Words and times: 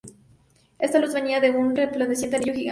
Esta 0.79 0.97
luz 0.97 1.13
venia 1.13 1.39
de 1.39 1.51
un 1.51 1.75
resplandeciente 1.75 2.35
anillo 2.37 2.55
gigante. 2.55 2.69